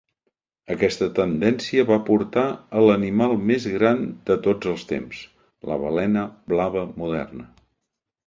Aquesta 0.75 1.07
tendència 1.17 1.83
va 1.89 1.97
portar 2.07 2.45
a 2.79 2.81
l'animal 2.85 3.35
més 3.51 3.67
gran 3.75 4.01
de 4.29 4.37
tots 4.49 4.71
els 4.73 4.87
temps, 4.95 5.21
la 5.73 5.77
balena 5.85 6.27
blava 6.55 6.87
moderna. 7.03 7.47